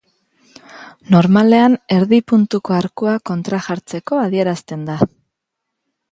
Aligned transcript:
Normalean 1.15 1.75
erdi 1.95 2.19
puntuko 2.33 2.75
arkua 2.77 3.13
kontrajartzeko 3.31 4.19
adierazten 4.23 4.87
da. 4.89 4.97